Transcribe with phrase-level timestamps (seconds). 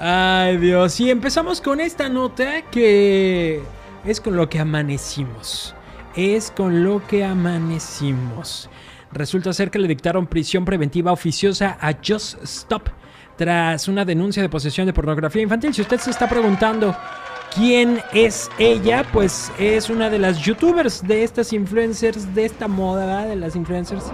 [0.00, 1.00] Ay, Dios.
[1.00, 3.60] Y empezamos con esta nota que
[4.04, 5.74] es con lo que amanecimos.
[6.14, 8.70] Es con lo que amanecimos.
[9.12, 12.88] Resulta ser que le dictaron prisión preventiva oficiosa a Just Stop
[13.36, 15.74] tras una denuncia de posesión de pornografía infantil.
[15.74, 16.94] Si usted se está preguntando
[17.54, 23.26] quién es ella, pues es una de las youtubers de estas influencers, de esta moda,
[23.26, 24.04] de las influencers.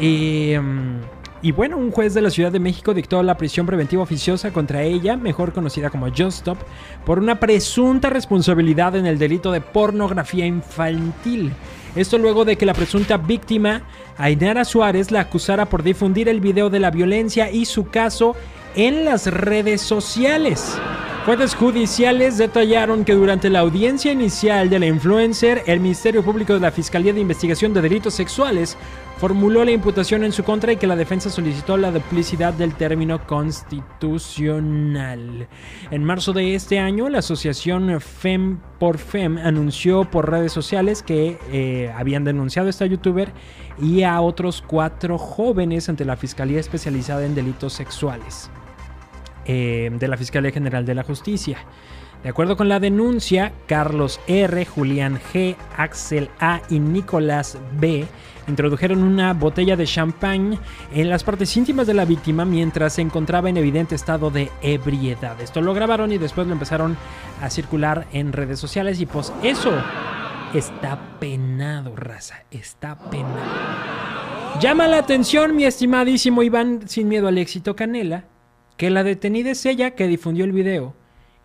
[0.00, 1.13] Y, mm,
[1.44, 4.82] y bueno, un juez de la Ciudad de México dictó la prisión preventiva oficiosa contra
[4.82, 6.56] ella, mejor conocida como Just Stop,
[7.04, 11.52] por una presunta responsabilidad en el delito de pornografía infantil.
[11.96, 13.82] Esto luego de que la presunta víctima,
[14.16, 18.34] Ainara Suárez, la acusara por difundir el video de la violencia y su caso
[18.74, 20.78] en las redes sociales.
[21.24, 26.60] Fuentes judiciales detallaron que durante la audiencia inicial de la influencer, el Ministerio Público de
[26.60, 28.76] la Fiscalía de Investigación de Delitos Sexuales
[29.16, 33.26] formuló la imputación en su contra y que la defensa solicitó la duplicidad del término
[33.26, 35.48] constitucional.
[35.90, 41.38] En marzo de este año, la asociación FEM por FEM anunció por redes sociales que
[41.50, 43.32] eh, habían denunciado a esta youtuber
[43.80, 48.50] y a otros cuatro jóvenes ante la Fiscalía Especializada en Delitos Sexuales
[49.46, 51.58] eh, de la Fiscalía General de la Justicia.
[52.24, 56.62] De acuerdo con la denuncia, Carlos R., Julián G., Axel A.
[56.70, 58.06] y Nicolás B.
[58.48, 60.58] introdujeron una botella de champán
[60.94, 65.38] en las partes íntimas de la víctima mientras se encontraba en evidente estado de ebriedad.
[65.38, 66.96] Esto lo grabaron y después lo empezaron
[67.42, 69.72] a circular en redes sociales y pues eso
[70.54, 73.34] está penado, raza, está penado.
[74.60, 78.24] Llama la atención, mi estimadísimo Iván, sin miedo al éxito Canela,
[78.76, 80.94] que la detenida es ella que difundió el video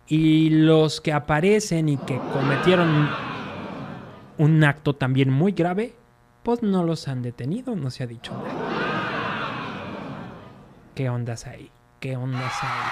[0.06, 3.08] y los que aparecen y que cometieron
[4.38, 5.94] un acto también muy grave,
[6.42, 8.80] pues no los han detenido, no se ha dicho nada.
[10.94, 11.70] ¿Qué ondas hay?
[12.00, 12.90] ¿Qué ondas hay?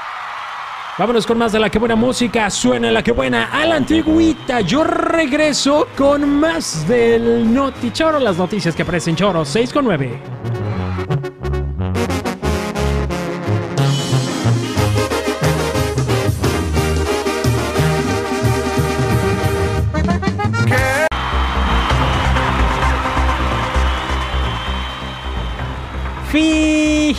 [0.98, 4.60] Vámonos con más de la que buena música, suena la que buena a la antigüita.
[4.62, 10.67] Yo regreso con más del Noti Choro, las noticias que aparecen Choro 6 con 9.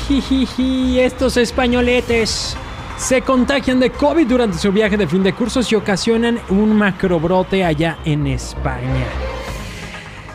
[0.09, 2.57] Fijijiji, estos españoletes
[2.97, 7.63] se contagian de COVID durante su viaje de fin de cursos y ocasionan un macrobrote
[7.63, 9.05] allá en España.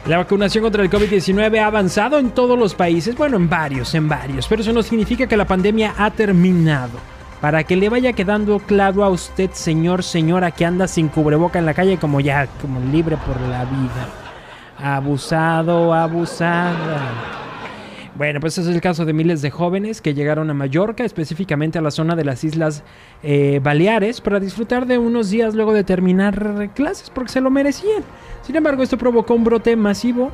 [0.06, 4.08] La vacunación contra el COVID-19 ha avanzado en todos los países, bueno, en varios, en
[4.08, 6.96] varios, pero eso no significa que la pandemia ha terminado.
[7.40, 11.66] Para que le vaya quedando claro a usted, señor, señora, que anda sin cubreboca en
[11.66, 14.08] la calle como ya, como libre por la vida.
[14.78, 17.43] Abusado, abusada.
[18.16, 21.82] Bueno, pues es el caso de miles de jóvenes que llegaron a Mallorca, específicamente a
[21.82, 22.84] la zona de las Islas
[23.24, 28.04] eh, Baleares, para disfrutar de unos días luego de terminar clases, porque se lo merecían.
[28.42, 30.30] Sin embargo, esto provocó un brote masivo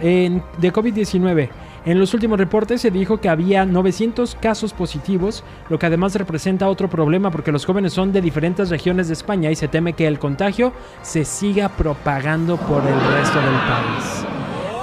[0.00, 1.50] de COVID-19.
[1.84, 6.68] En los últimos reportes se dijo que había 900 casos positivos, lo que además representa
[6.68, 10.06] otro problema porque los jóvenes son de diferentes regiones de España y se teme que
[10.06, 10.72] el contagio
[11.02, 14.37] se siga propagando por el resto del país.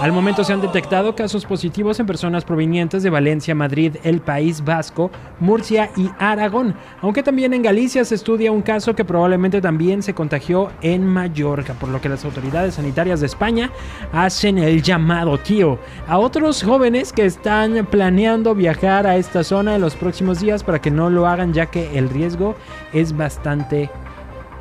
[0.06, 4.64] Al momento se han detectado casos positivos en personas provenientes de Valencia, Madrid, el País
[4.64, 10.04] Vasco, Murcia y Aragón, aunque también en Galicia se estudia un caso que probablemente también
[10.04, 13.72] se contagió en Mallorca, por lo que las autoridades sanitarias de España
[14.14, 19.82] hacen el llamado tío a otros jóvenes que están planeando viajar a esta zona en
[19.82, 22.56] los próximos días para que no lo hagan ya que el riesgo
[22.94, 23.90] es bastante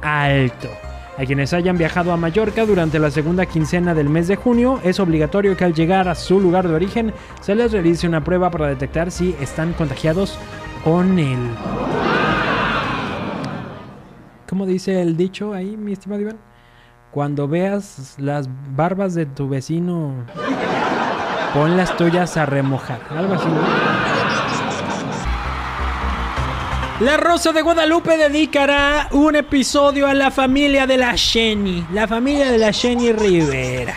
[0.00, 0.70] alto.
[1.16, 4.98] A quienes hayan viajado a Mallorca durante la segunda quincena del mes de junio, es
[4.98, 8.66] obligatorio que al llegar a su lugar de origen se les realice una prueba para
[8.66, 10.36] detectar si están contagiados
[10.82, 11.38] con él.
[14.48, 16.38] ¿Cómo dice el dicho ahí, mi estimado Iván?
[17.12, 20.14] Cuando veas las barbas de tu vecino,
[21.54, 22.98] pon las tuyas a remojar.
[23.10, 23.46] Algo así.
[27.00, 32.52] La Rosa de Guadalupe dedicará un episodio a la familia de la Jenny, la familia
[32.52, 33.96] de la Jenny Rivera.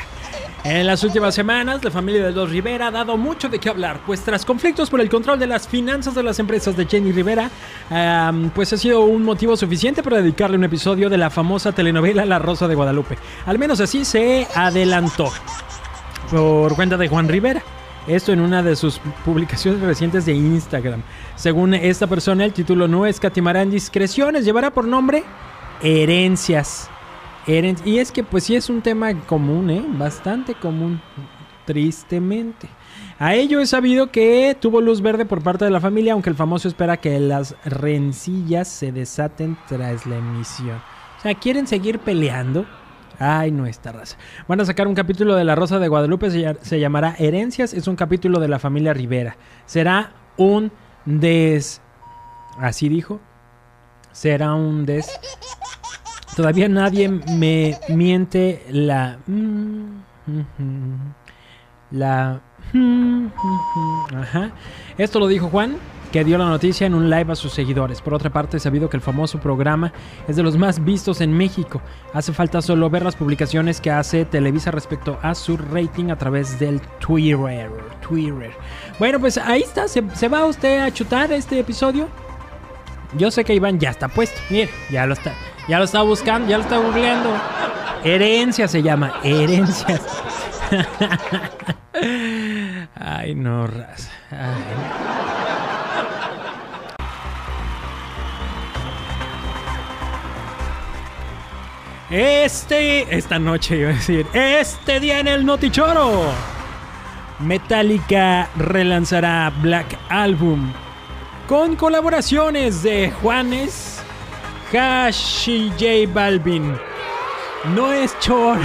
[0.63, 3.99] En las últimas semanas, la familia de los Rivera ha dado mucho de qué hablar,
[4.03, 7.51] pues tras conflictos por el control de las finanzas de las empresas de Jenny Rivera,
[8.55, 12.39] pues ha sido un motivo suficiente para dedicarle un episodio de la famosa telenovela La
[12.39, 13.15] Rosa de Guadalupe.
[13.45, 15.31] Al menos así se adelantó
[16.31, 17.61] por cuenta de Juan Rivera.
[18.07, 21.04] Esto en una de sus publicaciones recientes de Instagram.
[21.36, 25.24] Según esta persona, el título no escatimará en discreciones, llevará por nombre
[25.83, 26.89] Herencias.
[27.45, 29.83] y es que pues sí es un tema común, ¿eh?
[29.86, 31.01] Bastante común,
[31.65, 32.69] tristemente.
[33.19, 36.36] A ello es sabido que tuvo luz verde por parte de la familia, aunque el
[36.36, 40.77] famoso espera que las rencillas se desaten tras la emisión.
[41.18, 42.65] O sea, ¿quieren seguir peleando?
[43.19, 44.18] Ay, no, esta raza.
[44.48, 47.88] Van a sacar un capítulo de La Rosa de Guadalupe, se, se llamará Herencias, es
[47.88, 49.38] un capítulo de la familia Rivera.
[49.66, 50.72] Será un
[51.06, 51.81] des...
[52.60, 53.19] Así dijo.
[54.12, 55.08] Será un des...
[56.36, 59.18] Todavía nadie me miente la...
[61.90, 62.42] La...
[64.16, 64.52] Ajá.
[64.98, 65.78] Esto lo dijo Juan,
[66.12, 68.01] que dio la noticia en un live a sus seguidores.
[68.01, 69.94] Por otra parte, he sabido que el famoso programa
[70.27, 71.81] es de los más vistos en México.
[72.13, 76.59] Hace falta solo ver las publicaciones que hace Televisa respecto a su rating a través
[76.59, 77.69] del Twitter.
[78.01, 78.51] Twitter.
[79.00, 79.88] Bueno, pues ahí está.
[79.88, 82.07] ¿Se, va usted a chutar este episodio?
[83.18, 84.39] Yo sé que Iván ya está puesto.
[84.50, 85.33] Mire, ya lo está.
[85.68, 87.30] Ya lo está buscando, ya lo está googleando.
[88.04, 89.13] Herencia se llama.
[89.24, 90.01] Herencias.
[92.95, 94.12] Ay, no, raza.
[102.09, 106.31] Este, esta noche iba a decir, este día en el Notichoro,
[107.39, 110.71] Metallica relanzará Black Album
[111.48, 114.01] con colaboraciones de Juanes,
[114.71, 116.77] Hash y J Balvin.
[117.75, 118.62] No es choro.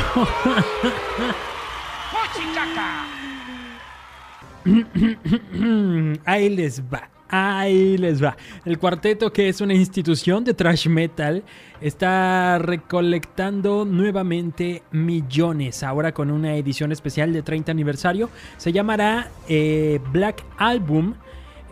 [6.24, 7.11] Ahí les va.
[7.34, 8.36] Ahí les va.
[8.66, 11.42] El cuarteto, que es una institución de thrash metal,
[11.80, 15.82] está recolectando nuevamente millones.
[15.82, 18.28] Ahora con una edición especial de 30 aniversario.
[18.58, 21.14] Se llamará eh, Black Album.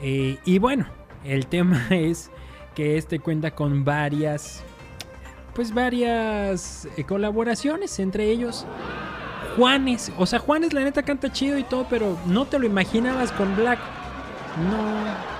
[0.02, 0.86] Eh, y bueno,
[1.24, 2.30] el tema es
[2.74, 4.64] que este cuenta con varias.
[5.54, 7.98] Pues varias eh, colaboraciones.
[7.98, 8.64] Entre ellos.
[9.58, 10.10] Juanes.
[10.16, 13.54] O sea, Juanes la neta canta chido y todo, pero no te lo imaginabas con
[13.56, 13.78] Black.
[14.70, 15.39] No.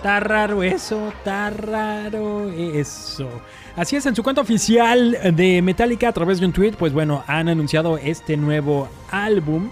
[0.00, 3.28] Está raro eso, está raro eso.
[3.76, 7.22] Así es, en su cuenta oficial de Metallica a través de un tweet, pues bueno,
[7.26, 9.68] han anunciado este nuevo álbum.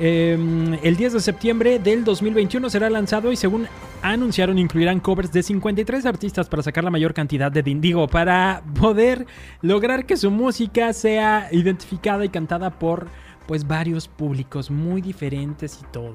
[0.00, 3.68] Eh, el 10 de septiembre del 2021 será lanzado y según
[4.00, 9.26] anunciaron incluirán covers de 53 artistas para sacar la mayor cantidad de dindigo para poder
[9.60, 13.08] lograr que su música sea identificada y cantada por
[13.46, 16.14] pues varios públicos muy diferentes y todo.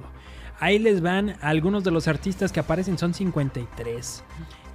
[0.59, 4.23] Ahí les van algunos de los artistas que aparecen, son 53.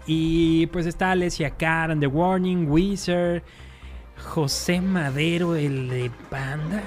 [0.06, 3.42] Y pues está Alessia Cara, The Warning, Weezer,
[4.22, 6.82] José Madero, el de Banda.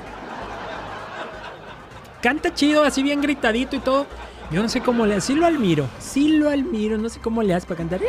[2.22, 4.08] Canta chido, así bien gritadito y todo.
[4.52, 7.44] Yo no sé cómo le hace, sí lo admiro, sí lo admiro, no sé cómo
[7.44, 8.00] le hace para cantar.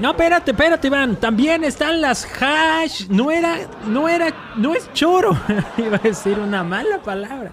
[0.00, 1.16] No, espérate, espérate, Iván.
[1.16, 3.08] También están las hash.
[3.08, 3.56] No era,
[3.86, 5.36] no era, no es choro.
[5.76, 7.52] Iba a decir una mala palabra.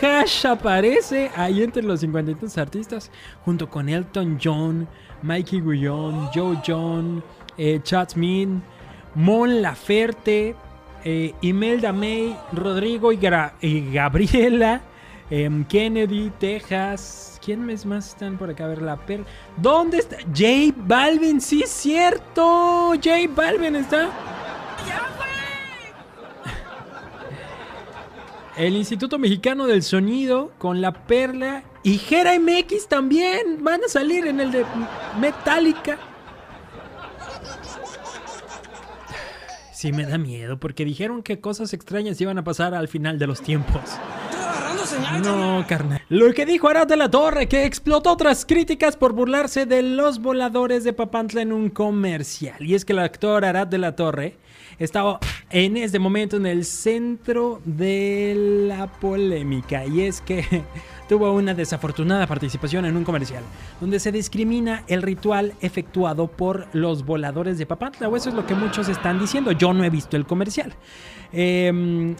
[0.00, 3.10] Hash aparece ahí entre los 53 artistas,
[3.44, 4.88] junto con Elton John,
[5.22, 7.22] Mikey Guillón, Joe John,
[7.58, 7.80] eh,
[9.14, 10.54] Mon Laferte,
[11.04, 14.80] eh, Imelda May, Rodrigo y, Gabriela,
[15.30, 17.38] eh, Kennedy, Texas.
[17.44, 18.64] ¿Quién más están por acá?
[18.64, 19.24] A ver, la per.
[19.56, 20.16] ¿Dónde está?
[20.26, 22.92] J Balvin, sí es cierto.
[23.02, 24.10] J Balvin está.
[28.60, 34.26] El Instituto Mexicano del Sonido con La Perla y Jera MX también van a salir
[34.26, 34.66] en el de
[35.18, 35.96] Metallica.
[39.72, 43.26] Sí me da miedo porque dijeron que cosas extrañas iban a pasar al final de
[43.28, 43.80] los tiempos.
[45.24, 46.02] No, carnal.
[46.10, 50.20] Lo que dijo Arad de la Torre, que explotó otras críticas por burlarse de los
[50.20, 52.56] voladores de Papantla en un comercial.
[52.60, 54.36] Y es que el actor Arad de la Torre
[54.80, 55.20] estaba
[55.50, 59.84] en este momento en el centro de la polémica.
[59.86, 60.44] Y es que
[61.08, 63.44] tuvo una desafortunada participación en un comercial,
[63.80, 68.08] donde se discrimina el ritual efectuado por los voladores de Papantla.
[68.08, 69.52] O eso es lo que muchos están diciendo.
[69.52, 70.74] Yo no he visto el comercial.
[71.32, 72.16] Eh,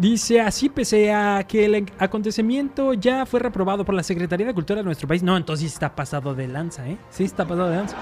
[0.00, 4.78] Dice así, pese a que el acontecimiento ya fue reprobado por la Secretaría de Cultura
[4.78, 5.22] de nuestro país.
[5.22, 6.96] No, entonces está pasado de lanza, ¿eh?
[7.10, 7.98] Sí, está pasado de lanza.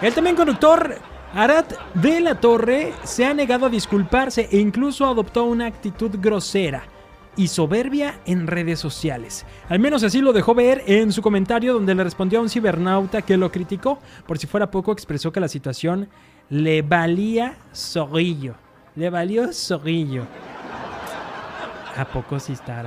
[0.00, 1.00] El también conductor
[1.34, 6.84] Arad de la Torre se ha negado a disculparse e incluso adoptó una actitud grosera
[7.36, 9.46] y soberbia en redes sociales.
[9.70, 13.22] Al menos así lo dejó ver en su comentario donde le respondió a un cibernauta
[13.22, 13.98] que lo criticó.
[14.26, 16.10] Por si fuera poco, expresó que la situación
[16.50, 18.54] le valía zorrillo.
[18.94, 20.24] Le valió zorrillo.
[21.96, 22.82] ¿A poco sí está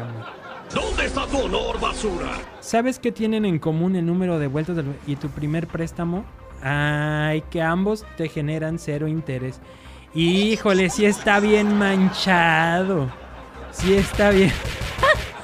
[0.71, 2.31] ¿Dónde está tu honor, basura?
[2.59, 6.25] ¿Sabes qué tienen en común el número de vueltas y tu primer préstamo?
[6.67, 9.60] Ay, que ambos te generan cero interés.
[10.15, 13.07] Híjole, sí está bien manchado.
[13.72, 14.51] Sí está bien.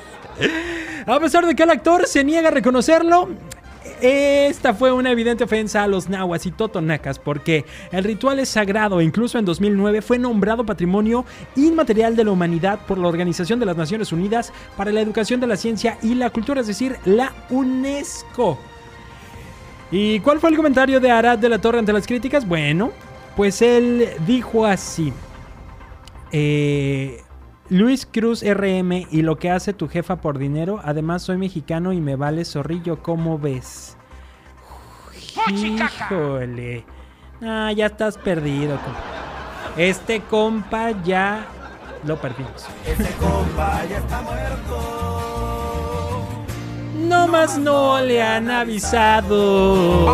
[1.06, 3.30] A pesar de que el actor se niega a reconocerlo,
[4.02, 9.00] esta fue una evidente ofensa a los nahuas y totonacas porque el ritual es sagrado
[9.00, 11.26] e incluso en 2009 fue nombrado Patrimonio
[11.56, 15.48] Inmaterial de la Humanidad por la Organización de las Naciones Unidas para la Educación de
[15.48, 18.71] la Ciencia y la Cultura, es decir, la UNESCO.
[19.92, 22.48] ¿Y cuál fue el comentario de Arad de la Torre ante las críticas?
[22.48, 22.92] Bueno,
[23.36, 25.12] pues él dijo así.
[26.32, 27.22] Eh,
[27.70, 30.80] Luis Cruz RM y lo que hace tu jefa por dinero.
[30.84, 33.98] Además soy mexicano y me vale zorrillo, ¿cómo ves?
[35.50, 36.86] Híjole.
[37.42, 39.00] Ah, ya estás perdido, compa.
[39.78, 41.46] Este compa ya
[42.06, 42.68] lo perdimos.
[42.86, 45.21] Este compa ya está muerto.
[47.12, 50.08] No más no le han avisado.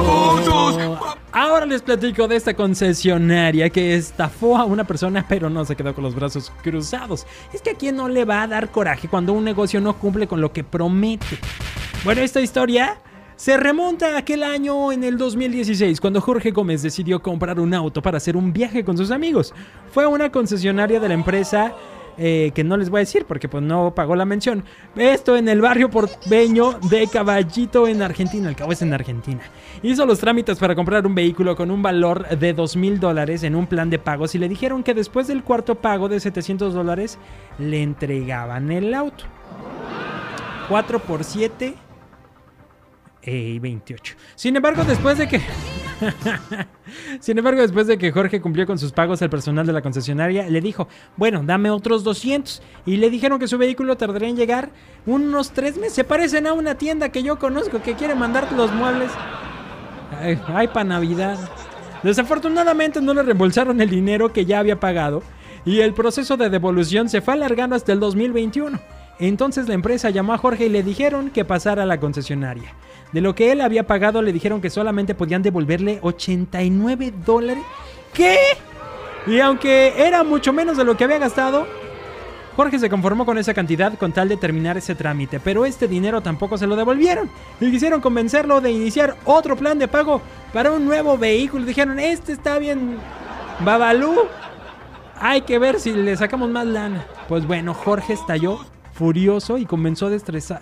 [1.31, 5.93] Ahora les platico de esta concesionaria que estafó a una persona pero no se quedó
[5.93, 7.27] con los brazos cruzados.
[7.53, 10.27] Es que a quién no le va a dar coraje cuando un negocio no cumple
[10.27, 11.37] con lo que promete.
[12.03, 12.97] Bueno, esta historia
[13.35, 18.01] se remonta a aquel año en el 2016 cuando Jorge Gómez decidió comprar un auto
[18.01, 19.53] para hacer un viaje con sus amigos.
[19.91, 21.75] Fue a una concesionaria de la empresa
[22.17, 24.63] eh, que no les voy a decir porque pues no pagó la mención.
[24.95, 28.49] Esto en el barrio porteño de Caballito en Argentina.
[28.49, 29.41] El cabo es en Argentina.
[29.83, 33.55] Hizo los trámites para comprar un vehículo con un valor de 2 mil dólares en
[33.55, 37.19] un plan de pagos y le dijeron que después del cuarto pago de 700 dólares
[37.59, 39.25] le entregaban el auto.
[40.69, 41.75] 4 por 7
[43.23, 44.15] y 28.
[44.35, 45.41] Sin embargo, después de que
[47.19, 50.49] Sin embargo, después de que Jorge cumplió con sus pagos al personal de la concesionaria,
[50.49, 52.61] le dijo, bueno, dame otros 200.
[52.85, 54.69] Y le dijeron que su vehículo tardaría en llegar
[55.05, 55.93] unos tres meses.
[55.93, 59.11] Se parecen a una tienda que yo conozco que quiere mandar los muebles.
[60.47, 61.37] Ay, para Navidad.
[62.03, 65.23] Desafortunadamente no le reembolsaron el dinero que ya había pagado
[65.65, 68.79] y el proceso de devolución se fue alargando hasta el 2021.
[69.19, 72.73] Entonces la empresa llamó a Jorge y le dijeron que pasara a la concesionaria.
[73.11, 77.63] De lo que él había pagado le dijeron que solamente podían devolverle 89 dólares.
[78.13, 78.37] ¿Qué?
[79.25, 81.65] Y aunque era mucho menos de lo que había gastado,
[82.55, 86.21] Jorge se conformó con esa cantidad con tal de terminar ese trámite, pero este dinero
[86.21, 87.29] tampoco se lo devolvieron.
[87.61, 90.21] Y quisieron convencerlo de iniciar otro plan de pago
[90.53, 91.65] para un nuevo vehículo.
[91.65, 92.97] Dijeron, este está bien,
[93.63, 94.15] Babalú.
[95.19, 97.05] Hay que ver si le sacamos más lana.
[97.27, 98.59] Pues bueno, Jorge estalló
[98.97, 100.09] furioso y comenzó a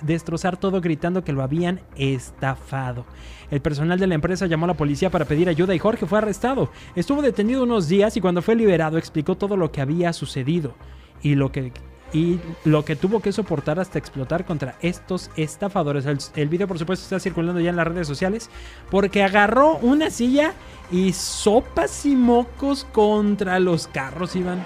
[0.02, 3.06] destrozar todo gritando que lo habían estafado.
[3.50, 6.18] El personal de la empresa llamó a la policía para pedir ayuda y Jorge fue
[6.18, 6.70] arrestado.
[6.96, 10.76] Estuvo detenido unos días y cuando fue liberado explicó todo lo que había sucedido
[11.22, 11.72] y lo que
[12.14, 16.06] y lo que tuvo que soportar hasta explotar contra estos estafadores.
[16.36, 18.50] El, video, por supuesto, está circulando ya en las redes sociales
[18.92, 20.54] porque agarró una silla
[20.92, 24.64] y sopas y mocos contra los carros, Iván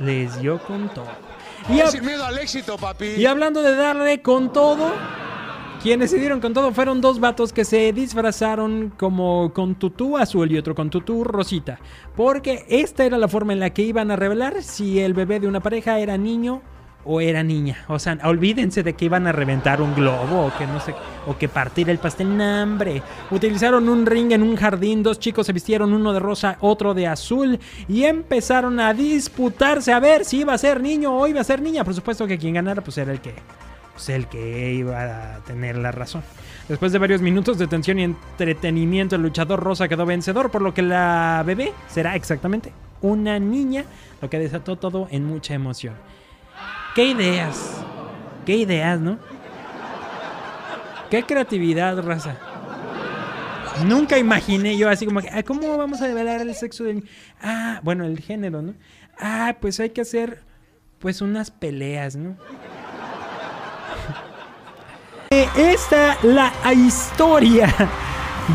[0.00, 1.08] les dio con todo.
[1.68, 3.06] Y, Sin miedo al éxito, papi.
[3.16, 4.90] y hablando de darle con todo,
[5.82, 10.50] quienes se dieron con todo fueron dos vatos que se disfrazaron como con tutú azul
[10.50, 11.78] y otro con tutú rosita.
[12.16, 15.48] Porque esta era la forma en la que iban a revelar si el bebé de
[15.48, 16.62] una pareja era niño
[17.04, 17.84] o era niña.
[17.88, 20.94] O sea, olvídense de que iban a reventar un globo o que no sé,
[21.26, 22.36] o que partir el pastel.
[22.36, 23.02] Nambre.
[23.30, 27.06] Utilizaron un ring en un jardín, dos chicos se vistieron, uno de rosa, otro de
[27.06, 31.44] azul, y empezaron a disputarse a ver si iba a ser niño o iba a
[31.44, 31.84] ser niña.
[31.84, 33.34] Por supuesto que quien ganara, pues era el que,
[33.92, 36.22] pues el que iba a tener la razón.
[36.68, 40.72] Después de varios minutos de tensión y entretenimiento, el luchador rosa quedó vencedor, por lo
[40.72, 43.84] que la bebé será exactamente una niña,
[44.20, 45.94] lo que desató todo en mucha emoción.
[46.94, 47.84] ¿Qué ideas?
[48.44, 49.18] ¿Qué ideas, no?
[51.08, 52.36] ¿Qué creatividad, raza?
[53.86, 57.08] Nunca imaginé yo así como que, ¿cómo vamos a develar el sexo del...
[57.40, 58.74] Ah, bueno, el género, ¿no?
[59.18, 60.42] Ah, pues hay que hacer,
[60.98, 62.36] pues, unas peleas, ¿no?
[65.32, 67.72] Eh, esta, la historia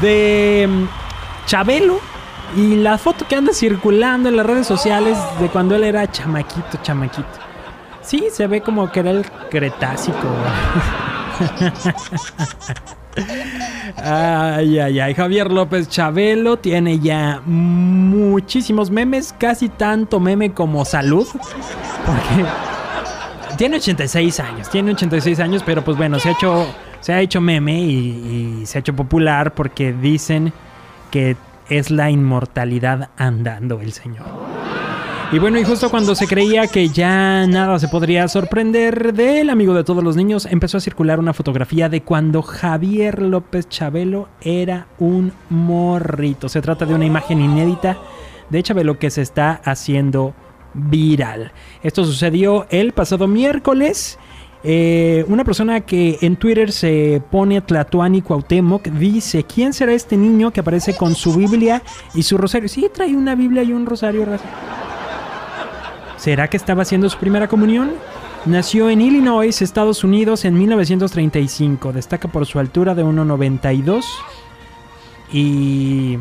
[0.02, 2.02] de mm, Chabelo
[2.58, 6.78] y la foto que anda circulando en las redes sociales de cuando él era chamaquito,
[6.82, 7.55] chamaquito.
[8.06, 10.28] Sí, se ve como que era el Cretácico.
[13.98, 15.14] ay, ay, ay.
[15.14, 21.26] Javier López Chabelo tiene ya muchísimos memes, casi tanto meme como salud.
[22.06, 22.46] Porque
[23.58, 26.68] tiene 86 años, tiene 86 años, pero pues bueno, se ha hecho,
[27.00, 30.54] se ha hecho meme y, y se ha hecho popular porque dicen
[31.10, 31.38] que
[31.70, 34.26] es la inmortalidad andando el señor.
[35.32, 39.74] Y bueno, y justo cuando se creía que ya nada se podría sorprender del amigo
[39.74, 44.88] de todos los niños, empezó a circular una fotografía de cuando Javier López Chabelo era
[45.00, 46.48] un morrito.
[46.48, 47.98] Se trata de una imagen inédita
[48.50, 50.36] de Chabelo que se está haciendo
[50.76, 51.52] viral.
[51.82, 54.20] Esto sucedió el pasado miércoles.
[54.64, 60.52] Eh, una persona que en Twitter se pone Tlatuani Cuauhtémoc dice, ¿quién será este niño
[60.52, 61.82] que aparece con su Biblia
[62.14, 62.70] y su rosario?
[62.70, 64.26] Sí, trae una Biblia y un rosario.
[66.26, 67.92] ¿Será que estaba haciendo su primera comunión?
[68.48, 71.94] Nació en Illinois, Estados Unidos, en 1935.
[71.94, 74.04] Destaca por su altura de 1,92.
[75.32, 76.18] Y...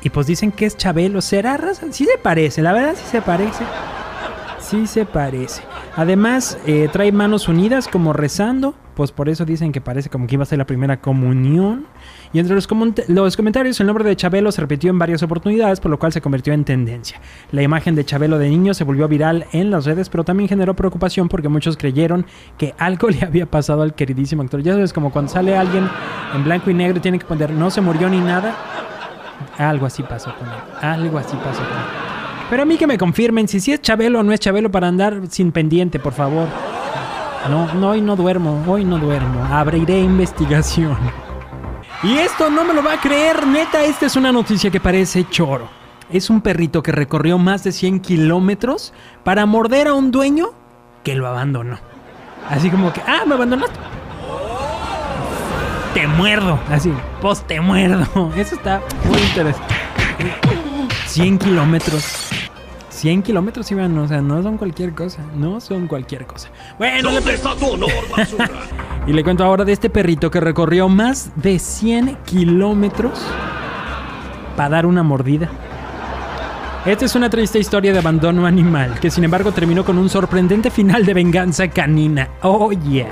[0.00, 1.20] Y pues dicen que es Chabelo.
[1.20, 1.88] ¿Será raza?
[1.90, 3.64] Sí se parece, la verdad sí se parece.
[4.60, 5.60] Sí se parece.
[5.94, 8.74] Además, eh, trae manos unidas como rezando.
[8.98, 11.86] Pues por eso dicen que parece como que iba a ser la primera comunión.
[12.32, 12.68] Y entre los,
[13.06, 16.20] los, comentarios, el nombre de Chabelo se repitió en varias oportunidades, por lo cual se
[16.20, 17.20] convirtió en tendencia.
[17.52, 20.74] La imagen de Chabelo de niño se volvió viral en las redes, pero también generó
[20.74, 22.26] preocupación porque muchos creyeron
[22.56, 24.64] que algo le había pasado al queridísimo actor.
[24.64, 25.88] Ya sabes, como cuando sale alguien
[26.34, 28.52] en blanco y negro y tiene que poner no se murió ni nada.
[29.58, 30.54] Algo así pasó con él.
[30.80, 32.08] Algo así pasó con él.
[32.50, 34.88] Pero a mí que me confirmen si sí es Chabelo o no es Chabelo para
[34.88, 36.48] andar sin pendiente, por favor.
[37.48, 39.44] No, no, hoy no duermo, hoy no duermo.
[39.50, 40.96] Abriré investigación.
[42.02, 45.28] Y esto no me lo va a creer, neta, esta es una noticia que parece
[45.28, 45.68] choro.
[46.10, 48.92] Es un perrito que recorrió más de 100 kilómetros
[49.24, 50.50] para morder a un dueño
[51.02, 51.78] que lo abandonó.
[52.48, 53.78] Así como que, ah, me abandonaste.
[55.94, 56.58] Te muerdo.
[56.70, 58.06] Así, pues te muerdo.
[58.36, 59.74] Eso está muy interesante.
[61.06, 62.27] 100 kilómetros.
[62.98, 66.48] 100 kilómetros iban, o sea, no son cualquier cosa, no son cualquier cosa.
[66.78, 68.50] Bueno, ¿Dónde está tu honor, basura?
[69.06, 73.20] y le cuento ahora de este perrito que recorrió más de 100 kilómetros
[74.56, 75.48] para dar una mordida.
[76.84, 80.68] Esta es una triste historia de abandono animal, que sin embargo terminó con un sorprendente
[80.68, 82.28] final de venganza canina.
[82.42, 83.06] Oh yeah.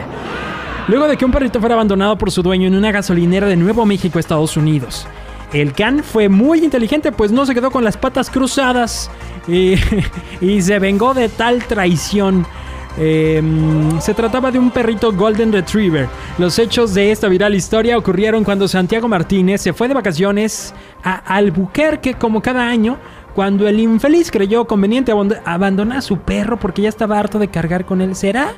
[0.89, 3.87] Luego de que un perrito fuera abandonado por su dueño en una gasolinera de Nuevo
[3.87, 5.07] México, Estados Unidos.
[5.53, 9.11] El can fue muy inteligente, pues no se quedó con las patas cruzadas
[10.41, 12.47] y, se vengó de tal traición.
[12.99, 13.43] Eh,
[14.01, 16.09] se trataba de un perrito Golden Retriever.
[16.39, 21.17] Los hechos de esta viral historia ocurrieron cuando Santiago Martínez se fue de vacaciones a
[21.17, 22.97] Albuquerque como cada año,
[23.35, 25.13] cuando el infeliz creyó conveniente
[25.45, 28.17] abandonar a su perro porque ya estaba harto de cargar con él.
[28.17, 28.55] ¿Será?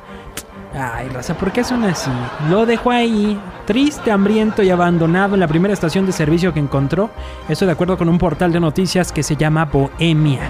[0.80, 2.10] Ay, raza, ¿por qué son así?
[2.48, 3.36] Lo dejó ahí,
[3.66, 7.10] triste, hambriento y abandonado en la primera estación de servicio que encontró.
[7.48, 10.42] Eso de acuerdo con un portal de noticias que se llama Bohemia.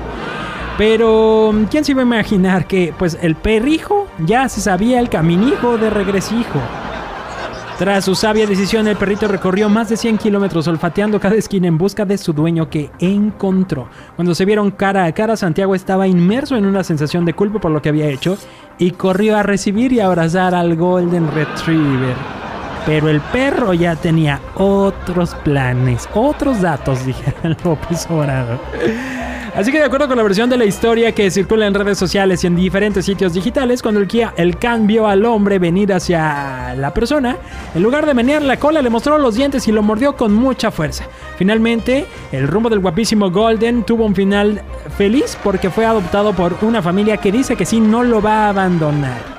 [0.76, 5.78] Pero, ¿quién se iba a imaginar que, pues, el perrijo ya se sabía el caminijo
[5.78, 6.60] de regresijo?
[7.78, 11.78] Tras su sabia decisión, el perrito recorrió más de 100 kilómetros olfateando cada esquina en
[11.78, 13.88] busca de su dueño que encontró.
[14.16, 17.70] Cuando se vieron cara a cara, Santiago estaba inmerso en una sensación de culpa por
[17.70, 18.36] lo que había hecho
[18.78, 22.16] y corrió a recibir y abrazar al Golden Retriever.
[22.84, 28.58] Pero el perro ya tenía otros planes, otros datos, dijera López Obrador.
[29.54, 32.44] Así que de acuerdo con la versión de la historia que circula en redes sociales
[32.44, 36.74] y en diferentes sitios digitales, cuando el, Kia, el can vio al hombre venir hacia
[36.76, 37.36] la persona,
[37.74, 40.70] en lugar de menear la cola le mostró los dientes y lo mordió con mucha
[40.70, 41.04] fuerza.
[41.36, 44.62] Finalmente, el rumbo del guapísimo Golden tuvo un final
[44.96, 48.48] feliz porque fue adoptado por una familia que dice que sí no lo va a
[48.50, 49.38] abandonar.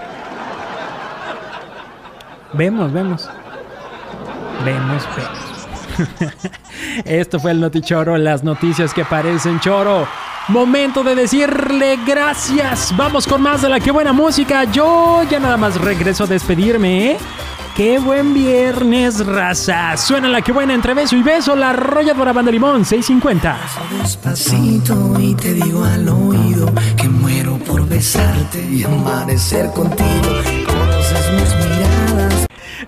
[2.54, 3.30] Vemos, vemos.
[4.66, 5.49] Vemos, vemos.
[7.06, 10.08] Esto fue el Notichoro, las noticias que parecen choro.
[10.48, 12.96] Momento de decirle gracias.
[12.98, 14.64] Vamos con más de la que buena música.
[14.64, 17.18] Yo ya nada más regreso a despedirme, ¿eh?
[17.76, 19.96] Qué buen viernes, raza.
[19.96, 23.58] Suena la que buena entre beso y beso, la arrolladora banda limón 650.
[24.02, 30.49] Despacito y te digo al oído que muero por besarte y amanecer contigo.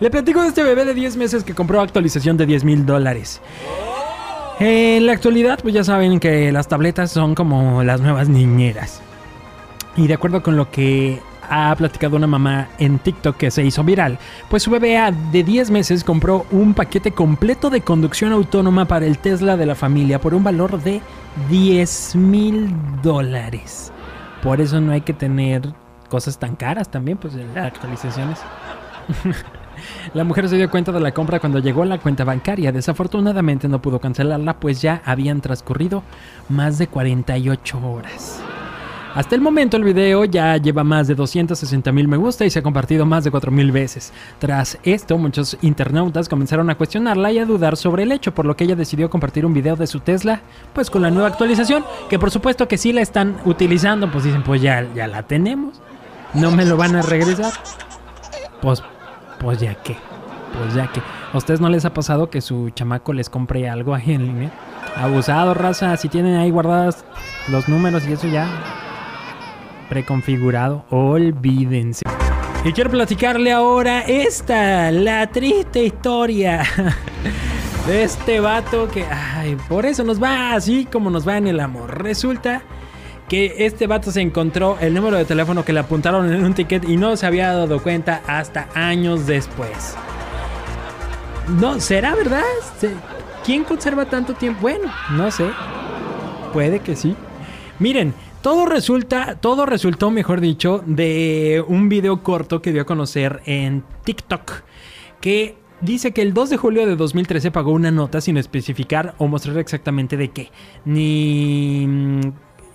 [0.01, 3.39] Le platico de este bebé de 10 meses que compró actualización de 10 mil dólares.
[4.59, 8.99] En la actualidad, pues ya saben que las tabletas son como las nuevas niñeras.
[9.95, 13.83] Y de acuerdo con lo que ha platicado una mamá en TikTok que se hizo
[13.83, 14.17] viral,
[14.49, 14.99] pues su bebé
[15.31, 19.75] de 10 meses compró un paquete completo de conducción autónoma para el Tesla de la
[19.75, 20.99] familia por un valor de
[21.51, 23.93] 10 mil dólares.
[24.41, 25.61] Por eso no hay que tener
[26.09, 28.39] cosas tan caras también, pues las actualizaciones.
[30.13, 32.71] La mujer se dio cuenta de la compra cuando llegó a la cuenta bancaria.
[32.71, 36.03] Desafortunadamente no pudo cancelarla, pues ya habían transcurrido
[36.49, 38.41] más de 48 horas.
[39.13, 42.59] Hasta el momento el video ya lleva más de 260 mil me gusta y se
[42.59, 44.13] ha compartido más de 4 mil veces.
[44.39, 48.55] Tras esto, muchos internautas comenzaron a cuestionarla y a dudar sobre el hecho, por lo
[48.55, 50.41] que ella decidió compartir un video de su Tesla,
[50.73, 54.43] pues con la nueva actualización, que por supuesto que sí la están utilizando, pues dicen,
[54.43, 55.81] pues ya, ya la tenemos,
[56.33, 57.51] no me lo van a regresar.
[58.61, 58.81] Pues,
[59.41, 59.97] pues ya que,
[60.57, 61.01] pues ya que.
[61.33, 64.51] ¿A ustedes no les ha pasado que su chamaco les compre algo ahí en línea?
[64.95, 67.03] Abusado, raza, si tienen ahí guardadas
[67.49, 68.47] los números y eso ya
[69.89, 72.03] preconfigurado, olvídense.
[72.63, 76.63] Y quiero platicarle ahora esta, la triste historia
[77.87, 81.59] de este vato que, ay, por eso nos va así como nos va en el
[81.59, 82.03] amor.
[82.03, 82.61] Resulta
[83.27, 86.87] que este vato se encontró el número de teléfono que le apuntaron en un ticket
[86.87, 89.95] y no se había dado cuenta hasta años después.
[91.59, 92.43] No, ¿será verdad?
[93.45, 94.61] ¿Quién conserva tanto tiempo?
[94.61, 95.49] Bueno, no sé.
[96.53, 97.15] Puede que sí.
[97.79, 103.41] Miren, todo resulta, todo resultó, mejor dicho, de un video corto que dio a conocer
[103.45, 104.63] en TikTok.
[105.19, 109.27] Que dice que el 2 de julio de 2013 pagó una nota sin especificar o
[109.27, 110.51] mostrar exactamente de qué.
[110.85, 112.21] Ni.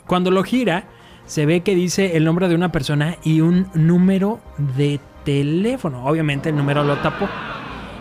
[0.07, 0.85] Cuando lo gira,
[1.27, 4.41] se ve que dice el nombre de una persona y un número
[4.77, 6.07] de teléfono.
[6.07, 7.29] Obviamente el número lo tapó.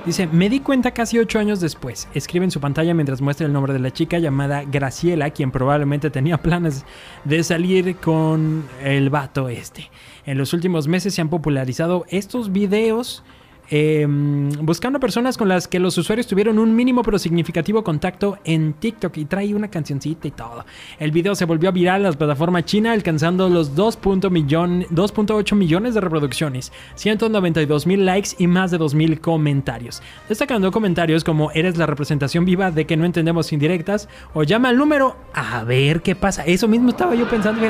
[0.05, 2.07] Dice, me di cuenta casi ocho años después.
[2.13, 6.11] Escribe en su pantalla mientras muestra el nombre de la chica llamada Graciela, quien probablemente
[6.11, 6.85] tenía planes
[7.23, 9.89] de salir con el vato este.
[10.27, 13.23] En los últimos meses se han popularizado estos videos
[13.69, 18.73] Em, buscando personas con las que los usuarios tuvieron un mínimo pero significativo contacto en
[18.73, 20.65] TikTok y trae una cancioncita y todo.
[20.99, 26.71] El video se volvió viral en la plataforma china alcanzando los 2.8 millones de reproducciones,
[26.95, 30.01] 192 mil likes y más de 2 mil comentarios.
[30.29, 34.77] Destacando comentarios como eres la representación viva de que no entendemos indirectas o llama al
[34.77, 36.43] número a ver qué pasa.
[36.45, 37.61] Eso mismo estaba yo pensando,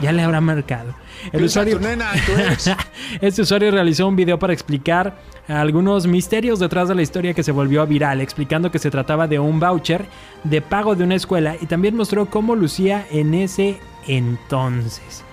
[0.00, 0.94] ya le habrá marcado.
[1.32, 1.78] El usuario,
[3.20, 7.52] este usuario realizó un video para explicar algunos misterios detrás de la historia que se
[7.52, 10.06] volvió viral, explicando que se trataba de un voucher
[10.44, 15.24] de pago de una escuela y también mostró cómo lucía en ese entonces.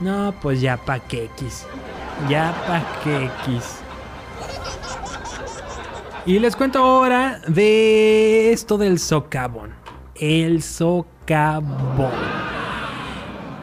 [0.00, 1.66] No, pues ya pa' que X.
[2.28, 3.78] Ya pa' que X.
[6.26, 9.70] Y les cuento ahora de esto del socavón.
[10.14, 12.12] El socavón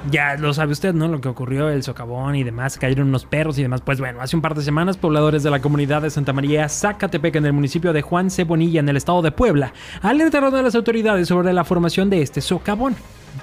[0.10, 1.08] ya lo sabe usted, ¿no?
[1.08, 3.82] Lo que ocurrió, el socavón y demás, cayeron unos perros y demás.
[3.82, 7.36] Pues bueno, hace un par de semanas, pobladores de la comunidad de Santa María Zacatepec,
[7.36, 11.28] en el municipio de Juan Cebonilla, en el estado de Puebla, alertaron a las autoridades
[11.28, 12.96] sobre la formación de este socavón.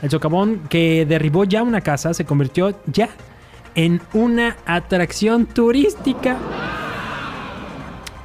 [0.02, 3.09] El socavón que derribó ya una casa se convirtió ya
[3.74, 6.37] en una atracción turística.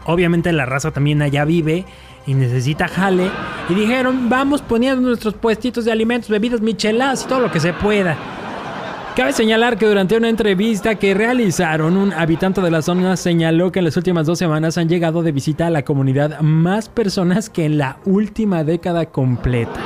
[0.05, 1.85] Obviamente la raza también allá vive
[2.25, 3.29] y necesita jale.
[3.69, 7.73] Y dijeron, vamos poniendo nuestros puestitos de alimentos, bebidas, micheladas y todo lo que se
[7.73, 8.17] pueda.
[9.15, 13.79] Cabe señalar que durante una entrevista que realizaron, un habitante de la zona señaló que
[13.79, 17.65] en las últimas dos semanas han llegado de visita a la comunidad más personas que
[17.65, 19.79] en la última década completa.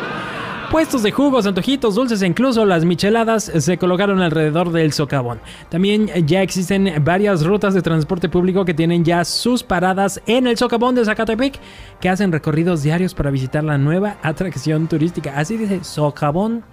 [0.71, 5.39] Puestos de jugos, antojitos, dulces e incluso las micheladas se colocaron alrededor del socavón.
[5.69, 10.58] También ya existen varias rutas de transporte público que tienen ya sus paradas en el
[10.58, 11.60] socavón de Zacatepec
[11.99, 15.38] que hacen recorridos diarios para visitar la nueva atracción turística.
[15.38, 16.63] Así dice, socavón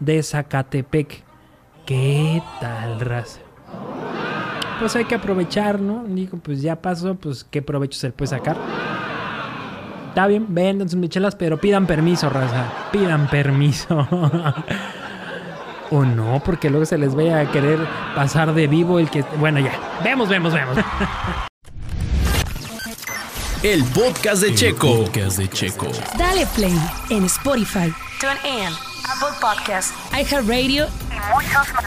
[0.00, 1.22] de Zacatepec.
[1.86, 3.40] ¿Qué tal, raza?
[4.80, 6.04] Pues hay que aprovechar, ¿no?
[6.04, 8.56] Digo, pues ya pasó, pues qué provecho se le puede sacar.
[10.14, 12.66] Está bien, vendan sus michelas, pero pidan permiso, raza.
[12.92, 13.96] Pidan permiso.
[15.90, 17.80] o no, porque luego se les vaya a querer
[18.14, 19.24] pasar de vivo el que...
[19.40, 19.72] Bueno, ya.
[20.04, 20.78] Vemos, vemos, vemos.
[23.64, 25.04] El podcast de Checo.
[25.04, 25.88] podcast de Checo.
[26.16, 26.78] Dale play
[27.10, 31.84] en Spotify, TuneIn, Apple Podcasts, iHeartRadio y muchos más.